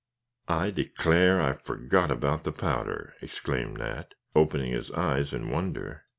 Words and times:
"I 0.47 0.71
declare, 0.71 1.39
I 1.39 1.53
forgot 1.53 2.09
about 2.09 2.43
the 2.43 2.51
powder!" 2.51 3.13
exclaimed 3.21 3.77
Nat, 3.77 4.15
opening 4.35 4.71
his 4.73 4.89
eyes 4.93 5.31
in 5.31 5.51
wonder. 5.51 6.05